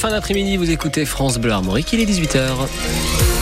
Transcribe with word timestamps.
fin 0.00 0.10
d'après-midi, 0.10 0.56
vous 0.56 0.70
écoutez 0.70 1.04
France 1.04 1.36
Bleu 1.36 1.52
Armorique, 1.52 1.92
il 1.92 2.00
est 2.00 2.06
18h. 2.06 3.39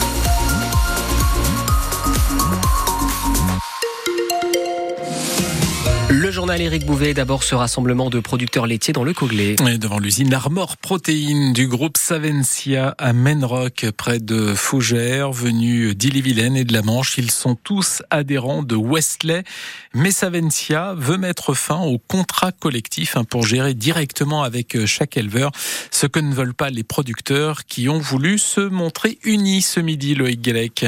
Journal 6.48 6.62
Éric 6.62 6.87
Bouvet, 6.87 7.12
d'abord 7.12 7.42
ce 7.42 7.54
rassemblement 7.54 8.08
de 8.08 8.21
producteurs 8.21 8.66
laitiers 8.66 8.95
dans 8.95 9.04
le 9.04 9.12
Coglé. 9.12 9.56
devant 9.56 9.98
l'usine 9.98 10.32
Armor 10.32 10.78
Protéines 10.78 11.53
du 11.53 11.69
groupe 11.69 11.98
Savencia 11.98 12.94
à 12.97 13.12
Menrock, 13.12 13.85
près 13.94 14.19
de 14.19 14.54
Fougères, 14.54 15.30
venus 15.30 15.94
d'Ille-et-Vilaine 15.94 16.57
et 16.57 16.65
de 16.65 16.73
la 16.73 16.80
Manche. 16.80 17.19
Ils 17.19 17.30
sont 17.30 17.55
tous 17.55 18.03
adhérents 18.09 18.62
de 18.62 18.77
Westley. 18.77 19.45
Mais 19.93 20.11
Savencia 20.11 20.95
veut 20.97 21.19
mettre 21.19 21.53
fin 21.53 21.80
au 21.80 21.98
contrat 21.98 22.53
collectif 22.53 23.19
hein, 23.19 23.25
pour 23.25 23.45
gérer 23.45 23.75
directement 23.75 24.43
avec 24.43 24.87
chaque 24.87 25.19
éleveur 25.19 25.51
ce 25.91 26.07
que 26.07 26.19
ne 26.19 26.33
veulent 26.33 26.55
pas 26.55 26.71
les 26.71 26.83
producteurs 26.83 27.67
qui 27.67 27.91
ont 27.91 27.99
voulu 27.99 28.39
se 28.39 28.62
montrer 28.62 29.19
unis 29.23 29.60
ce 29.60 29.80
midi, 29.80 30.15
Loïc 30.15 30.41
Guélec. 30.41 30.87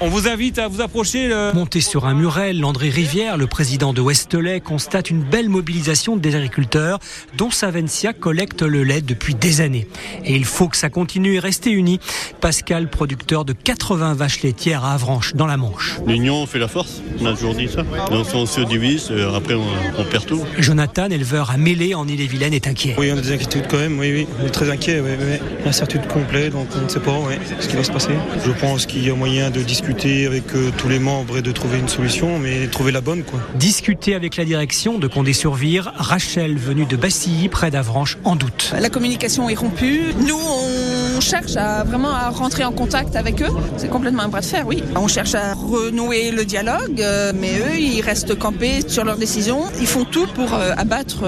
On 0.00 0.08
vous 0.08 0.26
invite 0.26 0.58
à 0.58 0.66
vous 0.66 0.80
approcher. 0.80 1.28
Le... 1.28 1.52
Monté 1.54 1.80
sur 1.80 2.04
un 2.04 2.14
muret, 2.14 2.52
Landry 2.52 2.90
Rivière, 2.90 3.36
le 3.36 3.46
président 3.46 3.92
de 3.92 4.00
Westley, 4.00 4.60
constate 4.60 5.08
une 5.08 5.22
belle 5.22 5.48
mobilisation 5.48 6.16
des 6.16 6.34
agriculteurs, 6.34 6.98
dont 7.36 7.52
Savencia 7.52 8.12
collecte 8.12 8.62
le 8.62 8.82
lait 8.82 9.02
depuis 9.02 9.36
des 9.36 9.60
années. 9.60 9.86
Et 10.24 10.34
il 10.34 10.44
faut 10.46 10.66
que 10.66 10.76
ça 10.76 10.90
continue 10.90 11.34
et 11.34 11.38
rester 11.38 11.70
uni. 11.70 12.00
Pascal, 12.40 12.90
producteur 12.90 13.44
de 13.44 13.52
80 13.52 14.14
vaches 14.14 14.42
laitières 14.42 14.84
à 14.84 14.94
Avranches, 14.94 15.36
dans 15.36 15.46
la 15.46 15.56
Manche. 15.56 16.00
L'union 16.08 16.44
fait 16.46 16.58
la 16.58 16.68
force, 16.68 17.00
on 17.20 17.26
a 17.26 17.34
toujours 17.34 17.54
dit 17.54 17.68
ça. 17.68 17.84
Donc 18.10 18.26
on 18.34 18.46
se 18.46 18.62
divise, 18.62 19.08
euh, 19.12 19.36
après 19.36 19.54
on, 19.54 20.04
perd 20.10 20.26
tout. 20.26 20.42
Jonathan, 20.58 21.06
éleveur 21.06 21.52
à 21.52 21.56
Mêlée 21.56 21.94
en 21.94 22.08
Ille-et-Vilaine, 22.08 22.52
est 22.52 22.66
inquiet. 22.66 22.96
Oui, 22.98 23.12
on 23.14 23.18
a 23.18 23.20
des 23.20 23.32
inquiétudes 23.32 23.68
quand 23.70 23.78
même, 23.78 23.96
oui, 24.00 24.12
oui. 24.12 24.26
On 24.42 24.46
est 24.46 24.50
très 24.50 24.68
inquiet, 24.70 25.00
oui, 25.00 25.10
oui. 25.16 25.38
L'incertitude 25.64 26.08
complète, 26.08 26.52
donc 26.52 26.66
on 26.76 26.82
ne 26.82 26.88
sait 26.88 26.98
pas 26.98 27.12
ce 27.60 27.68
qui 27.68 27.76
va 27.76 27.84
se 27.84 27.92
passer. 27.92 28.14
Je 28.44 28.50
pense 28.50 28.86
qu'il 28.86 29.06
y 29.06 29.10
a 29.10 29.14
moyen 29.14 29.50
de 29.50 29.60
discuter 29.60 29.83
discuter 29.84 30.24
avec 30.24 30.54
euh, 30.54 30.70
tous 30.78 30.88
les 30.88 30.98
membres 30.98 31.36
et 31.36 31.42
de 31.42 31.52
trouver 31.52 31.78
une 31.78 31.88
solution, 31.88 32.38
mais 32.38 32.68
trouver 32.68 32.90
la 32.90 33.02
bonne. 33.02 33.22
Quoi. 33.22 33.38
Discuter 33.56 34.14
avec 34.14 34.36
la 34.36 34.46
direction 34.46 34.98
de 34.98 35.06
Condé-sur-Vire, 35.06 35.92
Rachel, 35.96 36.56
venue 36.56 36.86
de 36.86 36.96
Bassilly, 36.96 37.50
près 37.50 37.70
d'Avranches, 37.70 38.16
en 38.24 38.34
doute. 38.34 38.72
La 38.80 38.88
communication 38.88 39.50
est 39.50 39.54
rompue. 39.54 40.14
Nous, 40.26 40.34
on 40.34 40.83
cherche 41.20 41.56
à 41.56 41.84
vraiment 41.84 42.10
à 42.14 42.30
rentrer 42.30 42.64
en 42.64 42.72
contact 42.72 43.16
avec 43.16 43.42
eux. 43.42 43.48
C'est 43.76 43.88
complètement 43.88 44.22
un 44.22 44.28
bras 44.28 44.40
de 44.40 44.46
fer, 44.46 44.64
oui. 44.66 44.82
On 44.96 45.08
cherche 45.08 45.34
à 45.34 45.54
renouer 45.54 46.30
le 46.30 46.44
dialogue, 46.44 47.00
euh, 47.00 47.32
mais 47.34 47.58
eux, 47.58 47.78
ils 47.78 48.00
restent 48.00 48.36
campés 48.38 48.80
sur 48.86 49.04
leurs 49.04 49.16
décisions. 49.16 49.62
Ils 49.80 49.86
font 49.86 50.04
tout 50.04 50.26
pour 50.34 50.54
euh, 50.54 50.72
abattre 50.76 51.24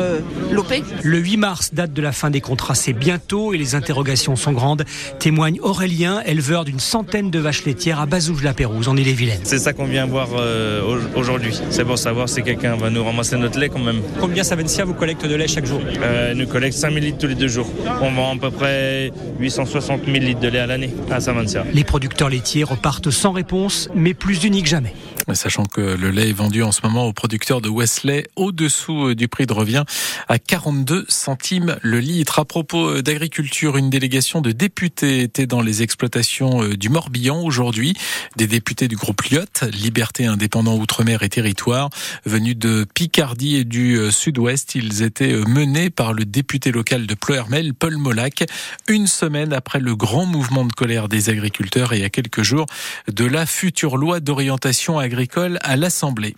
l'OP. 0.50 0.72
Le 1.02 1.18
8 1.18 1.36
mars, 1.36 1.70
date 1.74 1.92
de 1.92 2.02
la 2.02 2.12
fin 2.12 2.30
des 2.30 2.40
contrats, 2.40 2.74
c'est 2.74 2.92
bientôt 2.92 3.52
et 3.52 3.58
les 3.58 3.74
interrogations 3.74 4.36
sont 4.36 4.52
grandes. 4.52 4.84
Témoigne 5.18 5.58
Aurélien, 5.60 6.22
éleveur 6.26 6.64
d'une 6.64 6.80
centaine 6.80 7.30
de 7.30 7.38
vaches 7.38 7.64
laitières 7.64 8.00
à 8.00 8.06
Bazouge 8.06 8.42
la 8.42 8.54
Pérouse, 8.54 8.88
en 8.88 8.96
Ille-et-Vilaine. 8.96 9.40
C'est 9.44 9.58
ça 9.58 9.72
qu'on 9.72 9.84
vient 9.86 10.06
voir 10.06 10.28
euh, 10.38 10.98
aujourd'hui. 11.14 11.58
C'est 11.70 11.84
pour 11.84 11.98
savoir 11.98 12.28
si 12.28 12.42
quelqu'un 12.42 12.76
va 12.76 12.90
nous 12.90 13.04
ramasser 13.04 13.36
notre 13.36 13.58
lait 13.58 13.68
quand 13.68 13.78
même. 13.78 14.00
Combien 14.20 14.42
Savencia 14.44 14.84
vous 14.84 14.94
collecte 14.94 15.26
de 15.26 15.34
lait 15.34 15.48
chaque 15.48 15.66
jour? 15.66 15.80
Euh, 16.02 16.34
Nous 16.34 16.46
collecte 16.46 16.76
5000 16.76 17.04
litres 17.04 17.18
tous 17.18 17.26
les 17.26 17.34
deux 17.34 17.48
jours. 17.48 17.68
On 18.00 18.10
vend 18.12 18.34
à 18.34 18.38
peu 18.38 18.50
près 18.50 19.12
860 19.40 19.75
000 20.04 20.18
litres 20.18 20.40
de 20.40 20.48
lait 20.48 20.58
à 20.58 20.66
l'année 20.66 20.94
à. 21.10 21.64
Les 21.72 21.84
producteurs 21.84 22.28
laitiers 22.28 22.64
repartent 22.64 23.10
sans 23.10 23.32
réponse, 23.32 23.88
mais 23.94 24.14
plus 24.14 24.44
unis 24.44 24.62
que 24.62 24.68
jamais. 24.68 24.94
Sachant 25.34 25.64
que 25.64 25.80
le 25.80 26.10
lait 26.10 26.30
est 26.30 26.32
vendu 26.32 26.62
en 26.62 26.72
ce 26.72 26.80
moment 26.82 27.06
aux 27.06 27.12
producteurs 27.12 27.60
de 27.60 27.68
Wesley 27.68 28.26
au-dessous 28.36 29.08
euh, 29.08 29.14
du 29.14 29.28
prix 29.28 29.46
de 29.46 29.52
revient 29.52 29.84
à 30.28 30.38
42 30.38 31.04
centimes 31.08 31.76
le 31.82 32.00
litre. 32.00 32.38
À 32.38 32.44
propos 32.44 32.88
euh, 32.88 33.02
d'agriculture, 33.02 33.76
une 33.76 33.90
délégation 33.90 34.40
de 34.40 34.52
députés 34.52 35.22
était 35.22 35.46
dans 35.46 35.62
les 35.62 35.82
exploitations 35.82 36.64
du 36.68 36.88
Morbihan 36.88 37.42
aujourd'hui 37.42 37.94
des 38.36 38.46
députés 38.46 38.88
du 38.88 38.96
groupe 38.96 39.22
Lyotte, 39.22 39.64
Liberté 39.72 40.26
indépendant 40.26 40.76
Outre-mer 40.76 41.22
et 41.22 41.28
Territoire, 41.28 41.90
venus 42.24 42.56
de 42.56 42.86
Picardie 42.94 43.56
et 43.56 43.64
du 43.64 43.96
euh, 43.96 44.10
Sud-Ouest. 44.10 44.74
Ils 44.74 45.02
étaient 45.02 45.32
euh, 45.32 45.44
menés 45.46 45.90
par 45.90 46.12
le 46.12 46.24
député 46.24 46.72
local 46.72 47.06
de 47.06 47.14
Ploermel, 47.14 47.74
Paul 47.74 47.96
Molac, 47.96 48.44
une 48.88 49.06
semaine 49.06 49.52
après 49.52 49.80
le 49.80 49.96
grand 49.96 50.26
mouvement 50.26 50.64
de 50.64 50.72
colère 50.72 51.08
des 51.08 51.30
agriculteurs 51.30 51.92
et 51.92 52.04
à 52.04 52.10
quelques 52.10 52.42
jours 52.42 52.66
de 53.08 53.24
la 53.24 53.46
future 53.46 53.96
loi 53.96 54.20
d'orientation 54.20 54.98
agricole 54.98 55.15
à 55.62 55.76
l'Assemblée. 55.76 56.34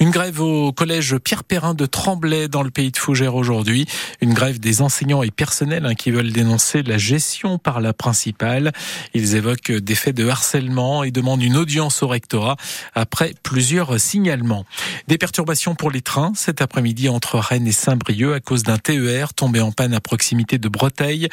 Une 0.00 0.10
grève 0.10 0.40
au 0.40 0.72
collège 0.72 1.16
Pierre 1.18 1.44
Perrin 1.44 1.74
de 1.74 1.86
Tremblay 1.86 2.48
dans 2.48 2.62
le 2.62 2.70
pays 2.70 2.90
de 2.90 2.96
Fougères 2.96 3.34
aujourd'hui. 3.34 3.86
Une 4.20 4.32
grève 4.32 4.58
des 4.58 4.80
enseignants 4.80 5.22
et 5.22 5.30
personnels 5.30 5.84
hein, 5.84 5.94
qui 5.94 6.10
veulent 6.10 6.32
dénoncer 6.32 6.82
la 6.82 6.98
gestion 6.98 7.58
par 7.58 7.80
la 7.80 7.92
principale. 7.92 8.72
Ils 9.14 9.34
évoquent 9.34 9.72
des 9.72 9.94
faits 9.94 10.16
de 10.16 10.26
harcèlement 10.26 11.04
et 11.04 11.10
demandent 11.10 11.42
une 11.42 11.56
audience 11.56 12.02
au 12.02 12.08
rectorat 12.08 12.56
après 12.94 13.34
plusieurs 13.42 14.00
signalements. 14.00 14.64
Des 15.08 15.18
perturbations 15.18 15.74
pour 15.74 15.90
les 15.90 16.00
trains 16.00 16.32
cet 16.34 16.62
après-midi 16.62 17.08
entre 17.08 17.38
Rennes 17.38 17.66
et 17.66 17.72
Saint-Brieuc 17.72 18.34
à 18.34 18.40
cause 18.40 18.62
d'un 18.62 18.78
TER 18.78 19.34
tombé 19.34 19.60
en 19.60 19.72
panne 19.72 19.94
à 19.94 20.00
proximité 20.00 20.58
de 20.58 20.68
Breteuil. 20.68 21.28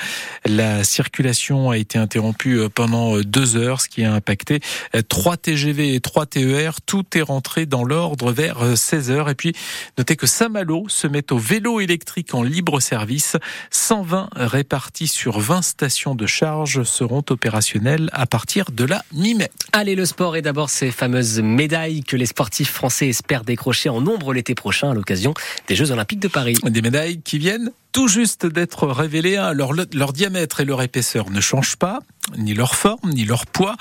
La 0.46 0.84
circulation 0.84 1.70
a 1.70 1.78
été 1.78 1.98
interrompue 1.98 2.60
euh, 2.60 2.70
pendant 2.70 3.16
euh, 3.16 3.24
deux 3.24 3.56
heures, 3.56 3.81
ce 3.81 3.88
qui 3.88 4.04
a 4.04 4.14
impacté 4.14 4.60
euh, 4.96 5.02
trois 5.08 5.38
TGV 5.38 5.96
et 5.96 6.00
trois 6.00 6.26
TER. 6.26 6.81
Tout 6.90 7.06
est 7.14 7.22
rentré 7.22 7.68
dans 7.68 7.84
l'ordre 7.84 8.32
vers 8.32 8.76
16 8.76 9.12
heures. 9.12 9.30
Et 9.30 9.36
puis, 9.36 9.54
notez 10.00 10.16
que 10.16 10.26
Saint-Malo 10.26 10.86
se 10.88 11.06
met 11.06 11.32
au 11.32 11.38
vélo 11.38 11.80
électrique 11.80 12.34
en 12.34 12.42
libre 12.42 12.80
service. 12.80 13.38
120 13.70 14.30
répartis 14.36 15.08
sur 15.08 15.40
20 15.40 15.62
stations 15.62 16.16
de 16.16 16.26
charge 16.26 16.82
seront 16.82 17.24
opérationnelles 17.30 18.10
à 18.12 18.26
partir 18.26 18.72
de 18.72 18.86
la 18.86 19.04
mi-mai. 19.14 19.52
Allez, 19.72 19.94
le 19.94 20.06
sport 20.06 20.36
et 20.36 20.42
d'abord 20.42 20.72
ces 20.72 20.90
fameuses 20.90 21.40
médailles 21.42 22.02
que 22.02 22.18
les 22.18 22.26
sportifs 22.26 22.72
français 22.72 23.10
espèrent 23.10 23.44
décrocher 23.44 23.90
en 23.90 24.02
nombre 24.02 24.34
l'été 24.34 24.56
prochain 24.56 24.90
à 24.90 24.96
l'occasion 24.96 25.36
des 25.68 25.76
Jeux 25.76 25.92
Olympiques 25.92 26.22
de 26.22 26.28
Paris. 26.28 26.58
Des 26.64 26.82
médailles 26.82 27.22
qui 27.22 27.38
viennent 27.38 27.70
tout 27.92 28.08
juste 28.08 28.48
d'être 28.48 28.88
révélées. 28.88 29.38
Hein. 29.38 29.54
Leur, 29.54 29.74
leur 29.94 30.12
diamètre 30.12 30.60
et 30.60 30.66
leur 30.66 30.82
épaisseur 30.82 31.30
ne 31.30 31.40
changent 31.40 31.76
pas 31.76 32.00
ni 32.38 32.54
leur 32.54 32.76
forme, 32.76 33.12
ni 33.12 33.26
leur 33.26 33.46
poids. 33.46 33.76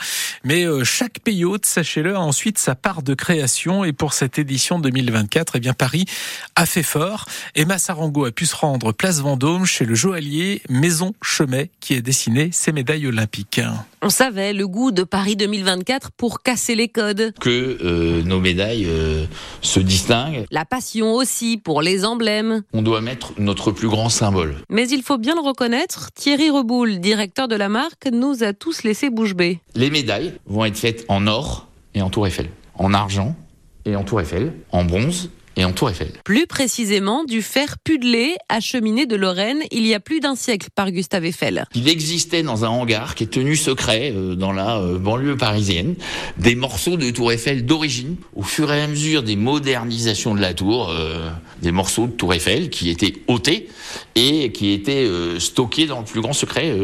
Mais 0.45 0.65
euh, 0.65 0.85
chaque 0.85 1.21
pays 1.21 1.45
hôte, 1.45 1.67
sachez-le, 1.67 2.15
a 2.15 2.21
ensuite 2.21 2.59
sa 2.59 2.75
part 2.75 3.03
de 3.03 3.15
création. 3.15 3.85
Et 3.85 3.93
pour 3.93 4.13
cette 4.13 4.39
édition 4.39 4.79
2024, 4.79 5.57
eh 5.57 5.61
bien, 5.61 5.73
Paris 5.73 6.07
a 6.55 6.67
fait 6.67 6.83
fort. 6.83 7.27
Emma 7.55 7.79
Sarango 7.79 8.25
a 8.25 8.33
pu 8.33 8.47
se 8.47 8.57
rendre 8.57 8.93
place 8.93 9.21
Vendôme 9.21 9.67
chez 9.67 9.85
le 9.85 9.95
joaillier 9.95 10.63
Maison 10.69 11.15
Chemet 11.23 11.71
qui 11.81 11.95
a 11.95 12.01
dessiné 12.01 12.51
ses 12.53 12.73
médailles 12.73 13.07
olympiques. 13.07 13.61
On 14.01 14.11
savait 14.11 14.53
le 14.53 14.69
goût 14.69 14.93
de 14.93 15.03
Paris 15.03 15.35
2024 15.35 16.13
pour 16.13 16.43
casser 16.43 16.77
les 16.77 16.89
codes. 16.89 17.33
Que 17.41 17.79
euh, 17.83 18.23
nos 18.23 18.39
médailles 18.39 18.87
euh, 18.87 19.25
se 19.61 19.81
distinguent. 19.81 20.47
La 20.53 20.65
passion 20.65 21.15
aussi 21.15 21.57
pour 21.57 21.83
les 21.83 22.05
emblèmes. 22.05 22.63
On 22.73 22.83
doit 22.83 23.01
mettre 23.01 23.33
notre 23.39 23.73
plus 23.73 23.89
grand 23.89 24.09
symbole. 24.09 24.55
Mais 24.71 24.89
il 24.89 25.03
faut 25.03 25.19
bien 25.19 25.35
le 25.35 25.41
reconnaître, 25.41 26.11
Thierry 26.15 26.51
Reboul, 26.51 27.01
directeur 27.01 27.49
de 27.49 27.57
la 27.57 27.69
marque, 27.69 28.09
nous 28.13 28.38
tous 28.53 28.82
bouche 29.10 29.34
bée. 29.34 29.60
Les 29.75 29.91
médailles 29.91 30.34
vont 30.47 30.65
être 30.65 30.76
faites 30.76 31.04
en 31.09 31.26
or 31.26 31.69
et 31.94 32.03
en 32.03 32.10
tour 32.10 32.26
Eiffel, 32.26 32.50
en 32.75 32.94
argent 32.94 33.37
et 33.84 33.97
en 33.97 34.04
tour 34.04 34.21
Eiffel, 34.21 34.53
en 34.71 34.84
bronze 34.84 35.31
et 35.59 35.65
en 35.65 35.73
Tour 35.73 35.91
Eiffel. 35.91 36.13
Plus 36.25 36.47
précisément, 36.47 37.25
du 37.25 37.43
fer 37.43 37.77
pudelé 37.83 38.37
acheminé 38.49 39.07
de 39.07 39.17
Lorraine 39.17 39.63
il 39.73 39.87
y 39.87 39.93
a 39.93 40.01
plus 40.01 40.21
d'un 40.21 40.37
siècle 40.37 40.69
par 40.75 40.91
Gustave 40.93 41.27
Eiffel. 41.27 41.65
Il 41.75 41.89
existait 41.89 42.45
dans 42.45 42.65
un 42.65 42.69
hangar 42.69 43.17
qui 43.17 43.25
est 43.25 43.29
tenu 43.29 43.57
secret 43.57 44.13
euh, 44.15 44.37
dans 44.37 44.53
la 44.53 44.79
euh, 44.79 44.99
banlieue 44.99 45.37
parisienne 45.37 45.97
des 46.39 46.55
morceaux 46.55 46.97
de 46.97 47.11
Tour 47.11 47.33
Eiffel 47.33 47.67
d'origine. 47.67 48.17
Au 48.37 48.43
fur 48.43 48.73
et 48.73 48.81
à 48.81 48.87
mesure 48.87 49.25
des 49.25 49.35
modernisations 49.35 50.35
de 50.35 50.41
la 50.41 50.55
tour, 50.55 50.91
euh, 50.91 51.29
des 51.61 51.73
morceaux 51.73 52.07
de 52.07 52.13
Tour 52.13 52.35
Eiffel 52.35 52.71
qui 52.71 52.89
étaient 52.89 53.15
ôtés 53.27 53.69
et 54.15 54.53
qui 54.53 54.71
étaient 54.71 55.09
stockés 55.39 55.87
dans 55.87 55.99
le 56.01 56.05
plus 56.05 56.21
grand 56.21 56.33
secret 56.33 56.77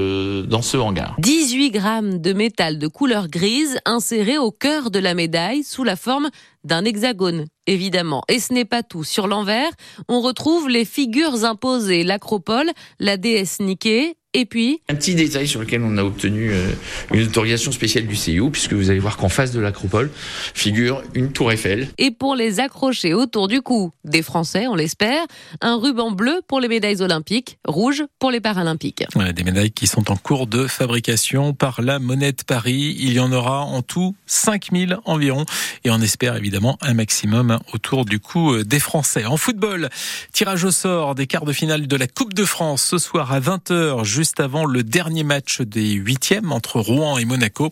dans 0.46 0.62
ce 0.62 0.76
hangar. 0.76 1.14
18 1.18 1.70
grammes 1.70 2.18
de 2.20 2.32
métal 2.32 2.78
de 2.78 2.88
couleur 2.88 3.28
grise 3.28 3.78
insérés 3.84 4.38
au 4.38 4.50
cœur 4.50 4.90
de 4.90 4.98
la 4.98 5.14
médaille 5.14 5.62
sous 5.62 5.84
la 5.84 5.96
forme 5.96 6.30
d'un 6.64 6.84
hexagone, 6.84 7.44
évidemment. 7.66 8.22
Et 8.28 8.38
ce 8.40 8.52
n'est 8.52 8.64
pas 8.64 8.82
tout. 8.82 9.04
Sur 9.04 9.26
l'envers, 9.26 9.70
on 10.08 10.20
retrouve 10.20 10.68
les 10.68 10.84
figures 10.84 11.44
imposées, 11.44 12.04
l'acropole, 12.04 12.70
la 12.98 13.16
déesse 13.16 13.60
Niké 13.60 14.16
et 14.34 14.46
puis 14.46 14.80
Un 14.88 14.96
petit 14.96 15.14
détail 15.14 15.46
sur 15.46 15.60
lequel 15.60 15.82
on 15.82 15.96
a 15.96 16.02
obtenu 16.02 16.50
euh, 16.50 16.70
une 17.12 17.22
autorisation 17.22 17.72
spéciale 17.72 18.06
du 18.06 18.16
CIO, 18.16 18.50
puisque 18.50 18.72
vous 18.72 18.90
allez 18.90 18.98
voir 18.98 19.16
qu'en 19.16 19.28
face 19.28 19.52
de 19.52 19.60
l'acropole 19.60 20.10
figure 20.54 21.02
une 21.14 21.32
tour 21.32 21.52
Eiffel. 21.52 21.88
Et 21.98 22.10
pour 22.10 22.34
les 22.34 22.58
accrocher 22.60 23.14
autour 23.14 23.46
du 23.48 23.62
cou 23.62 23.92
des 24.04 24.22
Français, 24.22 24.66
on 24.66 24.74
l'espère, 24.74 25.24
un 25.60 25.76
ruban 25.76 26.10
bleu 26.10 26.40
pour 26.48 26.60
les 26.60 26.68
médailles 26.68 27.00
olympiques, 27.00 27.58
rouge 27.64 28.02
pour 28.18 28.32
les 28.32 28.40
paralympiques. 28.40 29.04
des 29.34 29.44
médailles 29.44 29.70
qui 29.70 29.86
sont 29.86 30.10
en 30.10 30.16
cours 30.16 30.48
de 30.48 30.66
fabrication 30.66 31.54
par 31.54 31.80
la 31.80 32.00
Monnaie 32.00 32.32
de 32.32 32.42
Paris. 32.42 32.96
Il 32.98 33.12
y 33.12 33.20
en 33.20 33.30
aura 33.30 33.60
en 33.60 33.82
tout 33.82 34.16
5000 34.26 34.98
environ. 35.04 35.44
Et 35.84 35.90
on 35.90 36.00
espère 36.00 36.34
évidemment 36.36 36.76
un 36.82 36.94
maximum 36.94 37.53
autour 37.72 38.04
du 38.04 38.20
cou 38.20 38.52
euh, 38.52 38.64
des 38.64 38.78
Français. 38.78 39.24
En 39.24 39.36
football, 39.36 39.90
tirage 40.32 40.64
au 40.64 40.70
sort 40.70 41.14
des 41.14 41.26
quarts 41.26 41.44
de 41.44 41.52
finale 41.52 41.86
de 41.86 41.96
la 41.96 42.06
Coupe 42.06 42.34
de 42.34 42.44
France 42.44 42.82
ce 42.82 42.98
soir 42.98 43.32
à 43.32 43.40
20h 43.40 44.04
juste 44.04 44.40
avant 44.40 44.64
le 44.64 44.82
dernier 44.82 45.24
match 45.24 45.60
des 45.60 45.92
huitièmes 45.92 46.52
entre 46.52 46.80
Rouen 46.80 47.18
et 47.18 47.24
Monaco. 47.24 47.70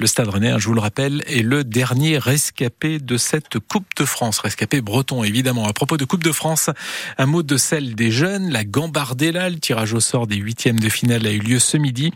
Le 0.00 0.06
Stade 0.06 0.28
Rennais, 0.28 0.50
hein, 0.50 0.58
je 0.58 0.68
vous 0.68 0.74
le 0.74 0.80
rappelle, 0.80 1.22
est 1.26 1.42
le 1.42 1.64
dernier 1.64 2.18
rescapé 2.18 2.98
de 2.98 3.16
cette 3.16 3.58
Coupe 3.58 3.86
de 3.96 4.04
France. 4.04 4.38
Rescapé 4.40 4.80
breton, 4.80 5.24
évidemment. 5.24 5.66
À 5.66 5.72
propos 5.72 5.96
de 5.96 6.04
Coupe 6.04 6.24
de 6.24 6.32
France, 6.32 6.70
un 7.18 7.26
mot 7.26 7.42
de 7.42 7.56
celle 7.56 7.94
des 7.94 8.10
jeunes. 8.10 8.50
La 8.50 8.64
Gambardella, 8.64 9.50
le 9.50 9.58
tirage 9.58 9.92
au 9.92 10.00
sort 10.00 10.26
des 10.26 10.36
huitièmes 10.36 10.80
de 10.80 10.88
finale 10.88 11.26
a 11.26 11.30
eu 11.30 11.38
lieu 11.38 11.58
ce 11.58 11.76
midi. 11.76 12.12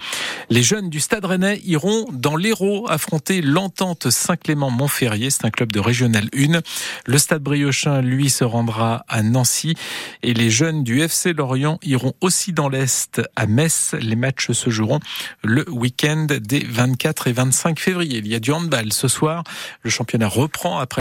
Les 0.50 0.62
jeunes 0.62 0.90
du 0.90 1.00
Stade 1.00 1.24
Rennais 1.24 1.60
iront 1.64 2.06
dans 2.12 2.36
l'Hérault 2.36 2.86
affronter 2.88 3.42
l'entente 3.42 4.10
Saint-Clément-Montferrier. 4.10 5.30
C'est 5.30 5.44
un 5.44 5.50
club 5.50 5.72
de 5.72 5.80
Régional 5.80 6.28
1. 6.36 6.60
Le 7.08 7.16
Stade 7.16 7.42
Briochin, 7.42 8.02
lui, 8.02 8.28
se 8.28 8.44
rendra 8.44 9.06
à 9.08 9.22
Nancy. 9.22 9.74
Et 10.22 10.34
les 10.34 10.50
jeunes 10.50 10.84
du 10.84 11.00
FC 11.00 11.32
Lorient 11.32 11.78
iront 11.82 12.12
aussi 12.20 12.52
dans 12.52 12.68
l'Est 12.68 13.22
à 13.34 13.46
Metz. 13.46 13.94
Les 13.98 14.14
matchs 14.14 14.52
se 14.52 14.68
joueront 14.68 15.00
le 15.42 15.66
week-end 15.70 16.26
des 16.28 16.60
24 16.60 17.28
et 17.28 17.32
25 17.32 17.78
février. 17.78 18.18
Il 18.18 18.28
y 18.28 18.34
a 18.34 18.40
du 18.40 18.52
handball 18.52 18.92
ce 18.92 19.08
soir. 19.08 19.42
Le 19.84 19.88
championnat 19.88 20.28
reprend 20.28 20.80
après 20.80 20.96